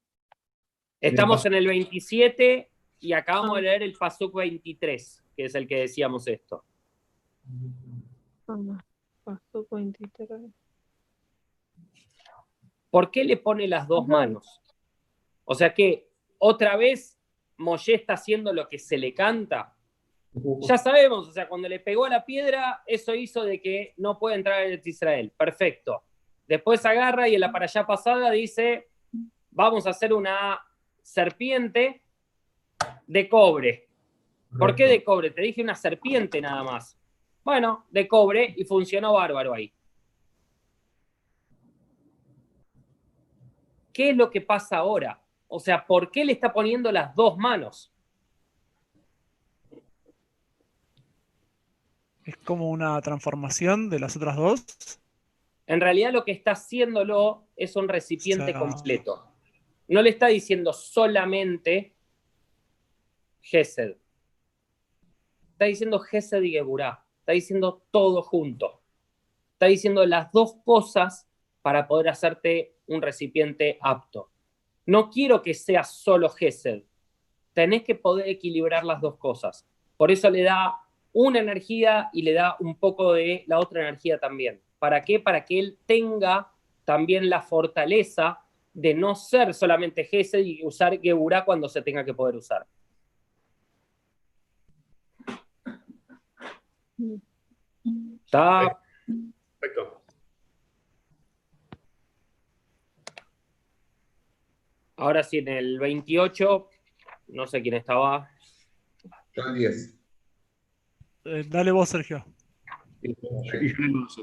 [1.02, 5.80] Estamos en el 27 y acabamos de leer el Pasuk 23, que es el que
[5.80, 6.64] decíamos esto.
[8.48, 8.84] Ah,
[9.24, 10.30] pasó 23.
[12.92, 14.61] ¿Por qué le pone las dos manos?
[15.52, 17.20] O sea que otra vez
[17.58, 19.76] Moshe está haciendo lo que se le canta.
[20.62, 24.18] Ya sabemos, o sea, cuando le pegó a la piedra, eso hizo de que no
[24.18, 25.34] puede entrar en Israel.
[25.36, 26.06] Perfecto.
[26.48, 28.92] Después agarra y en la para allá pasada dice,
[29.50, 30.58] vamos a hacer una
[31.02, 32.02] serpiente
[33.06, 33.90] de cobre.
[34.58, 35.32] ¿Por qué de cobre?
[35.32, 36.98] Te dije una serpiente nada más.
[37.44, 39.74] Bueno, de cobre y funcionó bárbaro ahí.
[43.92, 45.21] ¿Qué es lo que pasa ahora?
[45.54, 47.92] O sea, ¿por qué le está poniendo las dos manos?
[52.32, 55.00] es como una transformación de las otras dos.
[55.68, 59.28] En realidad lo que está haciéndolo es un recipiente completo.
[59.88, 61.94] No le está diciendo solamente
[63.42, 63.96] Gesed.
[65.54, 67.06] Está diciendo Gesed y Geburah.
[67.20, 68.82] Está diciendo todo junto.
[69.54, 71.28] Está diciendo las dos cosas
[71.62, 74.31] para poder hacerte un recipiente apto.
[74.86, 76.84] No quiero que sea solo Gesed.
[77.54, 79.68] Tenés que poder equilibrar las dos cosas.
[79.98, 80.78] Por eso le da
[81.14, 84.62] una energía y le da un poco de la otra energía también.
[84.80, 85.20] ¿Para qué?
[85.20, 86.52] Para que él tenga
[86.86, 88.40] también la fortaleza
[88.74, 92.66] de no ser solamente Gesed y usar Geburah cuando se tenga que poder usar.
[98.26, 98.80] ¿Está?
[99.60, 100.01] Perfecto.
[105.02, 106.70] Ahora sí, en el 28,
[107.30, 108.30] no sé quién estaba.
[109.36, 109.96] Yo el 10.
[111.26, 112.24] Eh, dale vos, Sergio.
[113.02, 114.22] Y yo en el 11.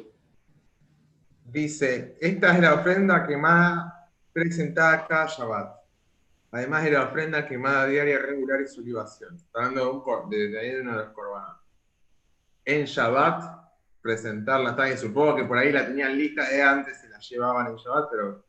[1.47, 5.79] Dice, esta es la ofrenda quemada presentada cada Shabbat.
[6.53, 9.35] Además de la ofrenda quemada diaria regular y su libación.
[9.35, 11.57] Está hablando de, un, cor- de, de ahí de uno de los corbanos.
[12.64, 13.43] En Shabbat,
[14.01, 14.71] presentarla.
[14.71, 17.75] Está bien, supongo que por ahí la tenían lista de antes, se la llevaban en
[17.75, 18.47] Shabbat, pero.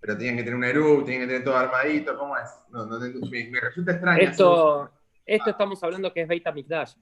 [0.00, 2.16] Pero tenían que tener un Eru, tenían que tener todo armadito.
[2.16, 2.48] ¿Cómo es?
[2.70, 4.22] No, me, me resulta extraño.
[4.22, 4.90] Esto,
[5.26, 6.94] esto estamos hablando que es Beit HaMikdash.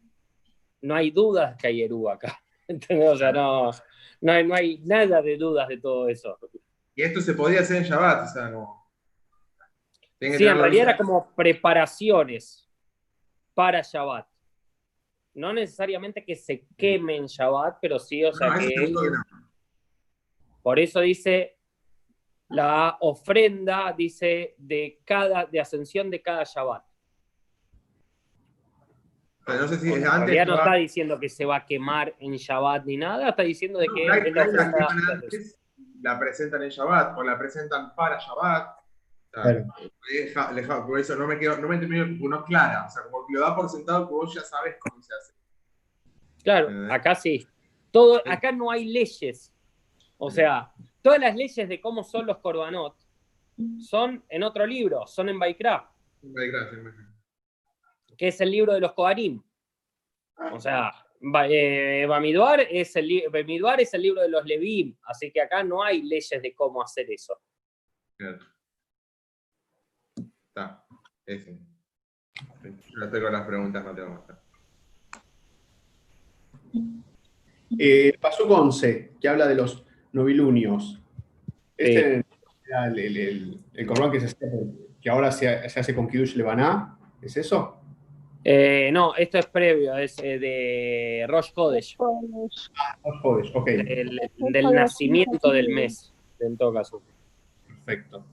[0.82, 2.38] No hay dudas que hay Eru acá.
[2.68, 3.10] ¿Entendés?
[3.10, 3.70] O sea, no,
[4.20, 6.38] no, hay, no hay nada de dudas de todo eso.
[6.94, 8.86] Y esto se podía hacer en Shabbat, o sea, como.
[10.18, 12.66] Sí, en realidad era como preparaciones
[13.52, 14.26] para Shabbat.
[15.34, 18.94] No necesariamente que se queme en Shabbat, pero sí, o sea No, que
[20.62, 21.55] por eso dice
[22.48, 26.84] la ofrenda, dice, de cada, de ascensión de cada Shabbat.
[29.44, 30.20] Pero no sé si En es antes.
[30.30, 33.78] realidad no está diciendo que se va a quemar en Shabbat ni nada, está diciendo
[33.78, 35.58] de No, que es la ofrenda antes.
[36.18, 38.76] presentan en Shabbat o la presentan para Shabbat.
[38.76, 39.64] O sea, Claro.
[40.10, 42.86] deja- deja- por eso no me quedo, no me termino, no es clara.
[42.86, 45.34] O sea, como que lo da por sentado que vos ya sabes cómo se hace.
[46.42, 46.92] Claro, Eh.
[46.92, 47.46] acá sí.
[47.90, 49.52] Todo, acá no hay leyes.
[50.18, 50.72] O sea,
[51.06, 52.96] todas las leyes de cómo son los korbanot
[53.78, 55.88] son en otro libro, son en Baikra,
[58.18, 59.40] que es el libro de los Kohanim.
[60.52, 60.90] O sea,
[61.48, 65.62] eh, Bamiduar es, el, li- Bamiduar es el libro de los Levim, así que acá
[65.62, 67.40] no hay leyes de cómo hacer eso.
[68.16, 68.38] Claro.
[70.48, 70.84] Está,
[71.24, 71.56] ese.
[72.64, 74.38] Yo no tengo las preguntas, no tengo más.
[77.78, 79.85] Eh, pasó con 11, que habla de los
[80.16, 81.00] novilunios.
[81.76, 82.24] Este
[82.66, 84.34] era el, el, el, el corbán que, se
[85.00, 86.98] que ahora se, se hace con Kiddush Lebaná.
[87.22, 87.76] ¿Es eso?
[88.42, 92.70] Eh, no, esto es previo, es eh, de Rosh Kodesh, Pues,
[93.04, 97.02] No jodes, ok, del nacimiento del mes, en todo caso.
[97.66, 98.24] perfecto.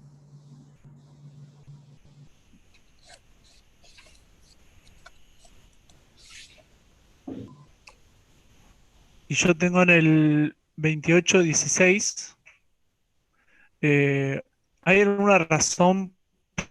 [9.28, 12.36] Y yo tengo en el 28-16.
[13.82, 14.42] eh,
[14.82, 16.16] ¿Hay alguna razón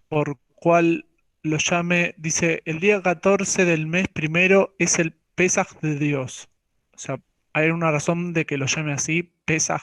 [0.08, 1.06] por cual
[1.42, 2.14] lo llame?
[2.18, 6.48] Dice, el día 14 del mes primero es el Pesaj de Dios.
[6.94, 7.20] O sea,
[7.52, 9.82] ¿hay alguna razón de que lo llame así, Pesaj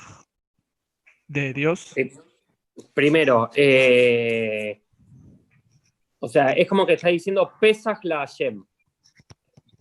[1.27, 1.95] de Dios?
[2.93, 4.82] Primero, eh,
[6.19, 8.63] o sea, es como que está diciendo Pesaj la Hashem.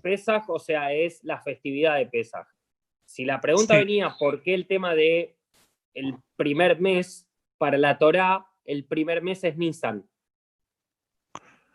[0.01, 2.47] Pesaj, o sea, es la festividad de Pesaj.
[3.09, 3.81] Si la pregunta Sí.
[3.81, 5.35] venía por qué el tema de
[5.95, 10.07] el primer mes, para la Torá, el primer mes es Nisan,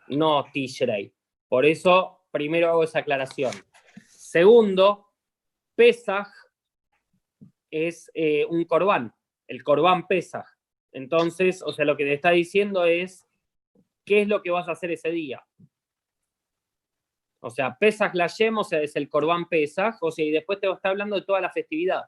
[0.06, 1.12] no Tishrei.
[1.48, 3.52] Por eso, primero hago esa aclaración.
[4.06, 5.08] Segundo,
[5.74, 6.28] Pesaj
[7.68, 9.12] es eh, un corbán,
[9.48, 10.46] el corbán Pesaj.
[10.92, 13.26] Entonces, o sea, lo que te está diciendo es
[14.04, 15.44] qué es lo que vas a hacer ese día.
[17.44, 20.58] O sea, Pesaj la Yem, o sea, es el Corbán Pesaj, o sea, y después
[20.60, 22.02] te está hablando de toda la festividad.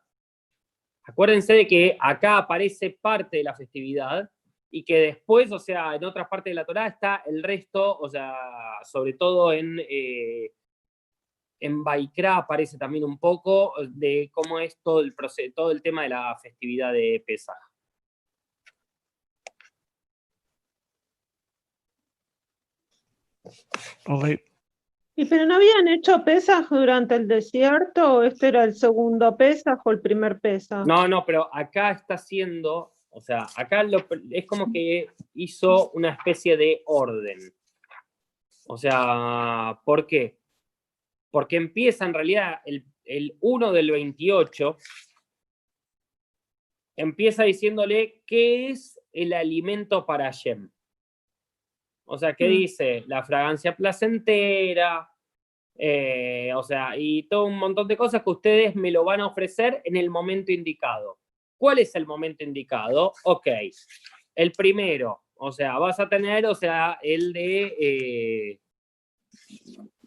[1.04, 4.30] Acuérdense de que acá aparece parte de la festividad
[4.70, 8.08] y que después, o sea, en otras partes de la Torá está el resto, o
[8.08, 8.34] sea,
[8.84, 10.52] sobre todo en, eh,
[11.60, 16.04] en Baikra aparece también un poco de cómo es todo el, proceso, todo el tema
[16.04, 17.56] de la festividad de Pesaj.
[25.18, 28.16] ¿Y pero no habían hecho pesas durante el desierto?
[28.16, 30.86] ¿O este era el segundo pesas o el primer pesas?
[30.86, 36.10] No, no, pero acá está haciendo, o sea, acá lo- es como que hizo una
[36.10, 37.38] especie de orden.
[38.68, 40.38] O sea, ¿por qué?
[41.30, 44.76] Porque empieza en realidad el, el 1 del 28,
[46.96, 50.70] empieza diciéndole qué es el alimento para Shem.
[52.06, 52.50] O sea, ¿qué Mm.
[52.50, 53.04] dice?
[53.06, 55.08] La fragancia placentera,
[55.78, 59.26] eh, o sea, y todo un montón de cosas que ustedes me lo van a
[59.26, 61.18] ofrecer en el momento indicado.
[61.58, 63.12] ¿Cuál es el momento indicado?
[63.24, 63.48] Ok,
[64.34, 68.60] el primero, o sea, vas a tener, o sea, el de, eh,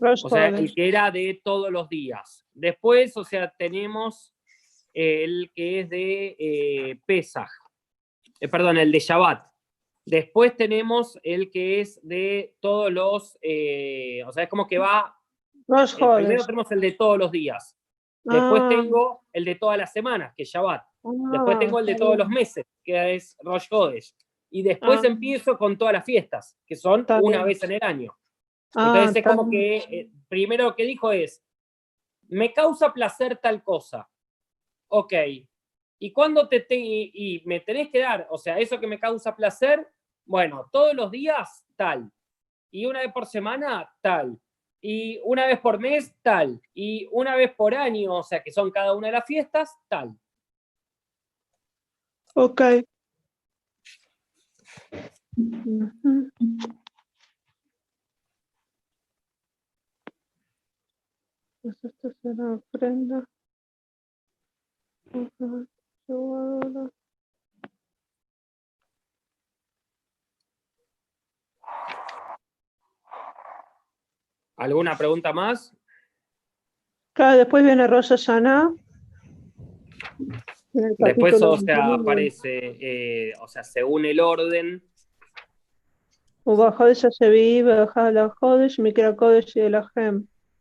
[0.02, 2.46] o sea, el que era de todos los días.
[2.54, 4.34] Después, o sea, tenemos
[4.94, 7.50] el que es de eh, Pesaj,
[8.42, 9.49] Eh, perdón, el de Shabbat.
[10.06, 15.16] Después tenemos el que es de todos los, eh, o sea, es como que va
[15.68, 17.76] Rosh el primero tenemos el de todos los días.
[18.24, 20.84] Después Ah, tengo el de todas las semanas, que es Shabbat.
[21.04, 24.14] Después ah, tengo el de todos los meses, que es Rosh Hodesh.
[24.52, 25.08] y después Ah.
[25.08, 27.48] empiezo con todas las fiestas, que son Está una bien.
[27.50, 28.18] vez en el año.
[28.74, 29.82] Ah, Entonces es como bien.
[29.88, 31.44] que, eh, primero lo que dijo es,
[32.30, 34.10] me causa placer tal cosa.
[34.90, 35.14] Ok.
[36.00, 38.26] ¿Y cuándo te, te- y, y me tenés que dar?
[38.30, 39.86] O sea, eso que me causa placer,
[40.26, 42.10] bueno, todos los días tal.
[42.72, 44.40] Y una vez por semana tal.
[44.82, 46.62] Y una vez por mes tal.
[46.74, 50.16] Y una vez por año, o sea, que son cada una de las fiestas, tal.
[52.36, 52.62] Ok.
[61.62, 63.26] Pues esto será ofrenda.
[65.14, 65.68] Ujú,
[74.58, 75.76] ¿Alguna pregunta más?
[77.14, 78.74] Claro, después viene Rosa Sana.
[80.74, 84.84] Después, eh, o sea, aparece, o sea, según el orden.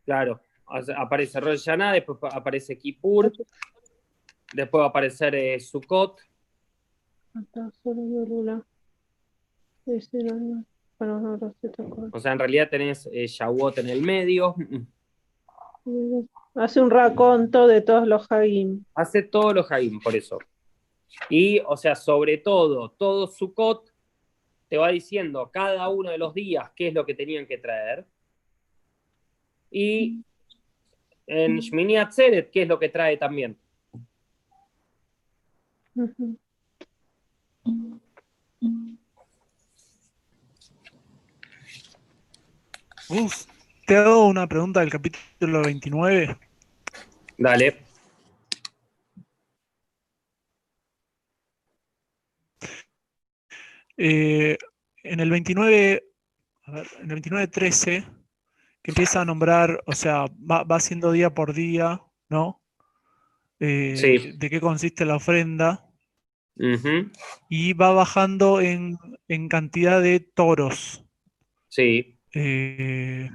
[0.05, 0.41] Claro,
[0.95, 3.31] aparece Rosh Hashanah, después aparece Kipur.
[4.53, 6.19] Después va a aparecer eh, Sukkot.
[12.11, 14.55] O sea, en realidad tenés eh, Shavuot en el medio.
[15.85, 16.21] Mm.
[16.55, 18.83] Hace un raconto de todos los Hagim.
[18.93, 20.39] Hace todos los Hagim, por eso.
[21.29, 23.91] Y, o sea, sobre todo, todo Sukkot
[24.67, 28.05] te va diciendo cada uno de los días qué es lo que tenían que traer.
[29.71, 30.21] Y
[31.27, 31.59] en mm.
[31.59, 33.57] Shmini Atzeret, qué es lo que trae también.
[43.09, 43.45] Uf,
[43.85, 46.37] te hago una pregunta del capítulo 29.
[47.37, 47.77] Dale.
[53.97, 54.57] Eh,
[55.03, 56.03] en el 29,
[56.63, 58.05] a ver, en el 29.13,
[58.81, 62.61] que empieza a nombrar, o sea, va, va haciendo día por día, ¿no?
[63.59, 64.37] Eh, Sí.
[64.37, 65.88] De qué consiste la ofrenda.
[67.49, 68.97] Y va bajando en,
[69.27, 71.03] en cantidad de toros.
[71.69, 72.19] Sí.
[72.33, 73.29] eh,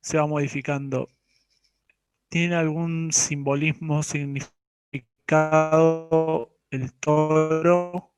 [0.00, 1.08] se va modificando.
[2.28, 4.50] ¿Tiene algún simbolismo, significado
[6.70, 7.90] el toro?
[7.92, 8.14] O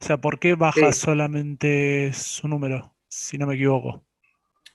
[0.00, 0.92] sea, ¿por qué baja Sí.
[0.92, 4.04] solamente su número, si no me equivoco?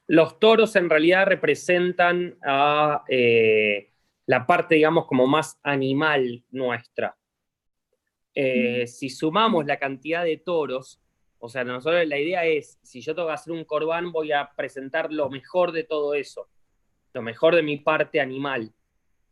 [0.07, 3.91] Los toros en realidad representan a eh,
[4.26, 7.17] la parte, digamos, como más animal nuestra.
[8.36, 10.99] Eh, si sumamos la cantidad de toros,
[11.39, 14.49] o sea, nosotros la idea es, si yo tengo que hacer un corbán, voy a
[14.55, 16.47] presentar lo mejor de todo eso,
[17.13, 18.73] lo mejor de mi parte animal.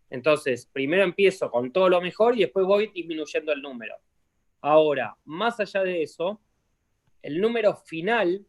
[0.09, 3.95] Entonces, primero empiezo con todo lo mejor y después voy disminuyendo el número.
[4.59, 6.41] Ahora, más allá de eso,
[7.21, 8.45] el número final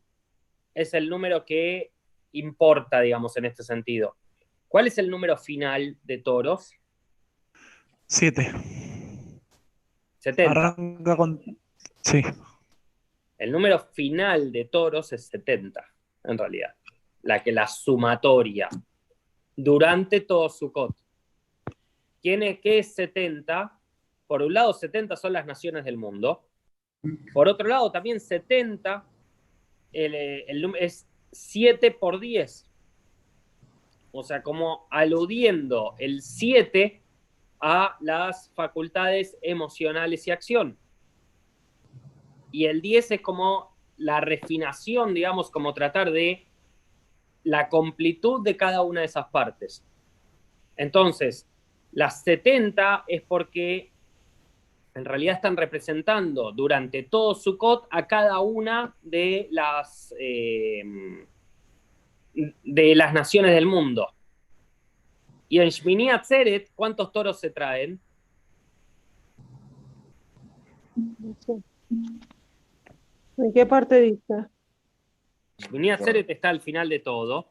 [0.75, 1.93] es el número que
[2.33, 4.17] importa, digamos, en este sentido.
[4.69, 6.73] ¿Cuál es el número final de toros?
[8.07, 8.51] Siete.
[10.23, 10.51] 70.
[10.53, 11.43] Arranca con.
[12.01, 12.23] Sí.
[13.39, 15.85] El número final de toros es 70,
[16.23, 16.77] en realidad.
[17.23, 18.69] La que la sumatoria.
[19.57, 20.97] Durante todo Sukkot.
[22.23, 23.77] ¿Quién es, ¿Qué es 70?
[24.29, 26.49] Por un lado, 70 son las naciones del mundo.
[27.35, 29.05] Por otro lado, también 70
[29.93, 32.71] el, eh, el es 7 por 10.
[34.13, 37.02] O sea, como aludiendo el 7
[37.63, 40.77] a las facultades emocionales y acción.
[42.51, 46.45] Y el 10 es como la refinación, digamos, como tratar de
[47.45, 49.85] la completud de cada una de esas partes.
[50.77, 51.49] Entonces,
[51.93, 53.93] las 70 es porque
[54.95, 60.83] en realidad están representando durante todo Sukkot a cada una de las, eh,
[62.35, 64.09] de las naciones del mundo.
[65.53, 68.01] Y en Shmini Atzeret, ¿cuántos toros se traen?
[70.97, 71.53] No sé.
[73.37, 74.47] ¿En qué parte dice?
[75.59, 77.51] Shmini Atzeret está al final de todo.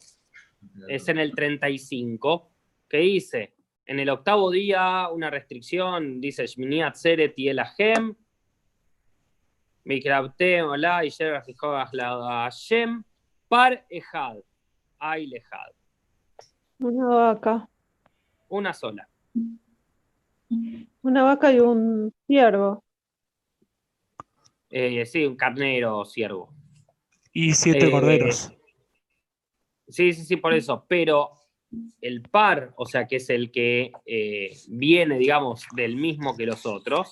[0.87, 2.51] es en el 35,
[2.89, 3.53] que dice,
[3.85, 8.15] en el octavo día, una restricción, dice Shmini Atzeret y Elahem,
[9.83, 13.03] Mikrabte, Ola, y la Hashem,
[13.47, 14.37] Par Ejad,
[14.97, 15.71] Ay Lejad,
[16.79, 17.67] Una vaca.
[18.51, 19.07] Una sola.
[21.01, 22.83] Una vaca y un ciervo.
[24.69, 26.53] Eh, sí, un carnero o ciervo.
[27.33, 28.51] Y siete Eh, corderos.
[29.87, 30.85] Sí, sí, sí, por eso.
[30.87, 31.31] Pero
[32.01, 36.65] el par, o sea, que es el que eh, viene, digamos, del mismo que los
[36.65, 37.11] otros,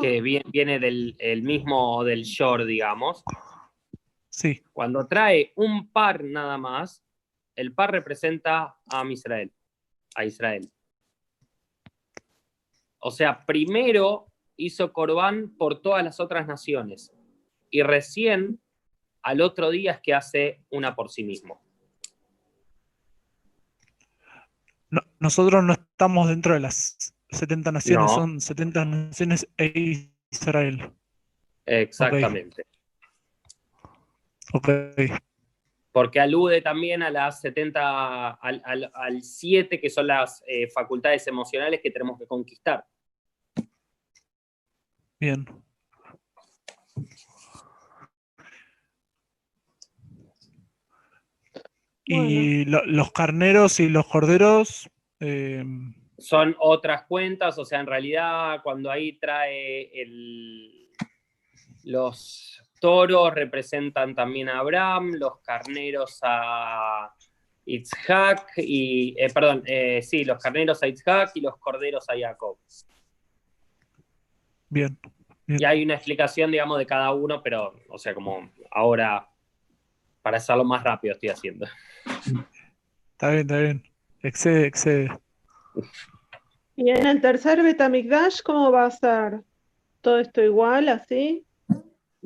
[0.00, 3.22] que vie- viene del el mismo del Shor, digamos,
[4.28, 7.02] Sí, cuando trae un par nada más,
[7.56, 9.52] el par representa a Israel,
[10.14, 10.70] a Israel.
[12.98, 14.26] O sea, primero
[14.56, 17.12] hizo Corbán por todas las otras naciones
[17.70, 18.60] y recién
[19.22, 21.62] al otro día es que hace una por sí mismo.
[24.88, 28.14] no- nosotros no estamos dentro de las 70 naciones, No.
[28.14, 30.92] son 70 naciones e Israel.
[31.66, 32.64] Exactamente.
[34.52, 34.68] Ok,
[35.96, 41.26] Porque alude también a las 70, al, al, al 7, que son las eh, facultades
[41.26, 42.84] emocionales que tenemos que conquistar.
[45.18, 45.46] bien.
[52.04, 54.90] Y lo- los carneros y los corderos,
[55.20, 55.64] eh,
[56.18, 60.90] son otras cuentas, o sea, en realidad cuando ahí trae el,
[61.84, 67.12] los toros representan también a Abraham, los carneros a
[67.64, 72.56] Itzhak y, eh, perdón, eh, sí, los carneros a Itzhak y los corderos a Jacob.
[74.68, 74.98] bien.
[75.48, 79.28] Y hay una explicación, digamos, de cada uno, pero, o sea, como ahora,
[80.20, 81.66] para hacerlo más rápido estoy haciendo.
[83.12, 83.82] Está bien, está bien.
[84.22, 85.08] Excede, excede.
[86.74, 89.42] Y en el tercer Betamigdash, ¿cómo va a ser?
[90.00, 91.45] ¿Todo esto igual, así?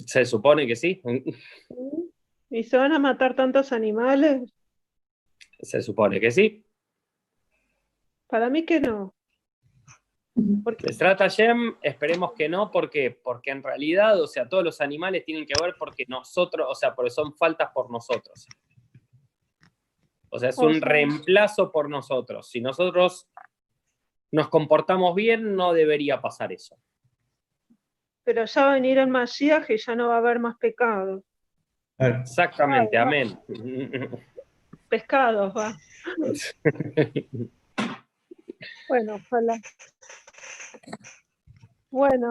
[0.07, 1.03] Se supone que sí,
[2.51, 4.43] ¿Y se van a matar tantos animales?
[5.63, 6.65] se supone que sí.
[8.27, 9.15] Para mí que no.
[10.65, 13.11] Porque Besrat Hashem, esperemos que no, ¿por qué?
[13.11, 16.95] Porque en realidad, o sea, todos los animales tienen que ver porque nosotros, o sea,
[16.95, 18.47] porque son faltas por nosotros.
[20.31, 22.49] O sea, es O un sea- reemplazo por nosotros.
[22.49, 23.29] Si nosotros
[24.33, 26.77] nos comportamos bien, no debería pasar eso.
[28.25, 31.23] Pero ya va a venir el Mashiach y ya no va a haber más pecados.
[31.99, 33.39] Exactamente, amén.
[34.89, 35.77] Pescados, va.
[38.89, 39.61] Bueno, ojalá.
[41.91, 42.31] Bueno,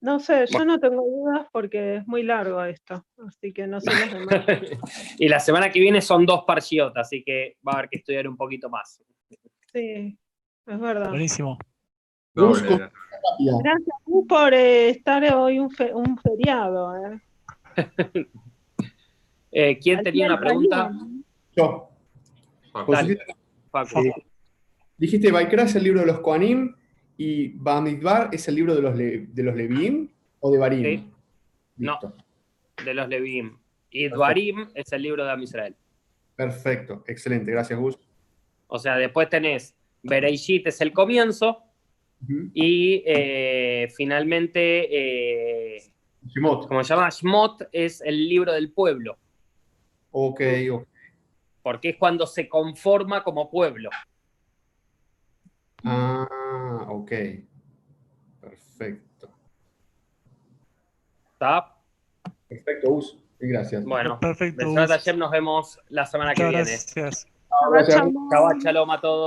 [0.00, 3.90] no sé, yo no tengo dudas porque es muy largo esto, así que no sé
[3.90, 4.44] los demás.
[5.18, 8.26] y la semana que viene son dos parshiot, así que va a haber que estudiar
[8.28, 9.02] un poquito más.
[9.72, 10.18] Sí,
[10.66, 11.10] es verdad.
[11.10, 11.58] Buenísimo.
[12.34, 12.90] Doble.
[13.30, 13.52] Rápida.
[13.62, 16.96] Gracias Gus, por eh, estar hoy un, fe- un feriado.
[16.96, 17.20] eh.
[19.52, 20.92] Eh, ¿Quién tenía una pregunta?
[21.56, 21.90] Yo.
[22.72, 22.92] Facu.
[22.92, 23.14] Dale.
[23.16, 23.36] Josefina,
[23.72, 23.98] Facu.
[24.00, 24.12] eh,
[24.96, 26.74] dijiste Baikra es el libro de los Koanim
[27.16, 30.08] y Bamidbar es el libro de los, Le- de los Leviim
[30.38, 30.82] o de Barim.
[30.84, 31.10] Sí.
[31.78, 31.98] No.
[32.84, 33.58] De los Leviim.
[33.90, 35.74] Y Dvarim es el libro de Am Israel.
[36.36, 37.98] Perfecto, excelente, gracias Gus.
[38.68, 41.64] O sea, después tenés Bereishit es el comienzo
[42.54, 45.82] Y eh, finalmente, eh,
[46.68, 49.16] como se llama, Shmot es el libro del pueblo,
[50.10, 50.40] Ok,
[50.72, 50.86] ok.
[51.62, 53.90] porque es cuando se conforma como pueblo.
[55.84, 57.12] Ah, ok.
[58.40, 59.30] Perfecto.
[61.32, 61.74] ¿Está?
[62.48, 63.16] Perfecto, Gus.
[63.40, 63.84] Y gracias.
[63.84, 64.66] Bueno, Perfecto.
[64.66, 66.82] Nos vemos la semana que Muchas viene.
[66.94, 67.26] gracias.
[67.50, 69.18] Shabbat shalom a todos.